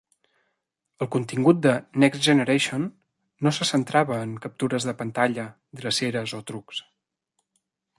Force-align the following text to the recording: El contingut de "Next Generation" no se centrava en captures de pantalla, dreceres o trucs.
El 1.05 1.09
contingut 1.15 1.59
de 1.65 1.73
"Next 2.05 2.25
Generation" 2.29 2.89
no 3.49 3.55
se 3.59 3.69
centrava 3.75 4.19
en 4.25 4.35
captures 4.49 4.89
de 4.91 4.99
pantalla, 5.05 5.49
dreceres 5.83 6.39
o 6.41 6.47
trucs. 6.53 6.87